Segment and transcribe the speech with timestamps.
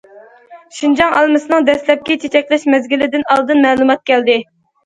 [0.77, 4.41] شىنجاڭ ئالمىسىنىڭ دەسلەپكى چېچەكلەش مەزگىلىدىن ئالدىن مەلۇمات كەلدى!